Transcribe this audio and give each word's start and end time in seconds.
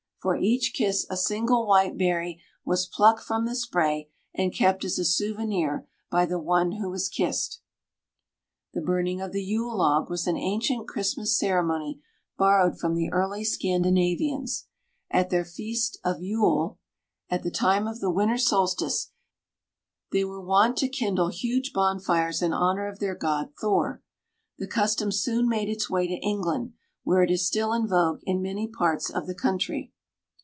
For 0.21 0.35
each 0.37 0.73
kiss, 0.75 1.07
a 1.09 1.17
single 1.17 1.65
white 1.65 1.97
berry 1.97 2.43
was 2.63 2.85
plucked 2.85 3.23
from 3.23 3.47
the 3.47 3.55
spray, 3.55 4.11
and 4.35 4.53
kept 4.53 4.85
as 4.85 4.99
a 4.99 5.03
souvenir 5.03 5.87
by 6.11 6.27
the 6.27 6.37
one 6.37 6.73
who 6.73 6.91
was 6.91 7.09
kissed. 7.09 7.61
The 8.75 8.81
burning 8.83 9.19
of 9.19 9.31
the 9.31 9.43
Yule 9.43 9.75
log 9.77 10.11
was 10.11 10.27
an 10.27 10.37
ancient 10.37 10.87
Christmas 10.87 11.35
ceremony 11.35 12.01
borrowed 12.37 12.77
from 12.77 12.93
the 12.93 13.11
early 13.11 13.43
Scandinavians. 13.43 14.67
At 15.09 15.31
their 15.31 15.43
feast 15.43 15.97
of 16.05 16.17
Juul 16.17 16.77
(pronounced 16.77 16.77
Yuul), 16.77 16.77
at 17.31 17.41
the 17.41 17.49
time 17.49 17.87
of 17.87 17.99
the 17.99 18.11
winter 18.11 18.37
solstice, 18.37 19.09
they 20.11 20.23
were 20.23 20.39
wont 20.39 20.77
to 20.77 20.87
kindle 20.87 21.29
huge 21.29 21.73
bonfires 21.73 22.43
in 22.43 22.53
honour 22.53 22.85
of 22.87 22.99
their 22.99 23.15
god 23.15 23.53
Thor. 23.59 24.03
The 24.59 24.67
custom 24.67 25.11
soon 25.11 25.49
made 25.49 25.67
its 25.67 25.89
way 25.89 26.05
to 26.05 26.13
England 26.23 26.73
where 27.03 27.23
it 27.23 27.31
is 27.31 27.47
still 27.47 27.73
in 27.73 27.87
vogue 27.87 28.19
in 28.21 28.39
many 28.39 28.67
parts 28.67 29.09
of 29.09 29.25
the 29.25 29.33
country. 29.33 29.91